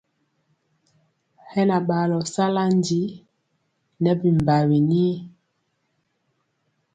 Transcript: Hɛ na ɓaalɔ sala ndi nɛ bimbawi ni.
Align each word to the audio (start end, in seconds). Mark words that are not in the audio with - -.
Hɛ 1.51 1.61
na 1.69 1.77
ɓaalɔ 1.87 2.17
sala 2.33 2.63
ndi 2.77 3.01
nɛ 4.01 4.11
bimbawi 4.21 4.77
ni. 4.89 5.05